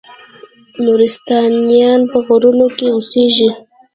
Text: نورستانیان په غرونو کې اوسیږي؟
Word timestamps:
نورستانیان 0.83 2.01
په 2.11 2.17
غرونو 2.25 2.67
کې 2.77 2.87
اوسیږي؟ 2.91 3.49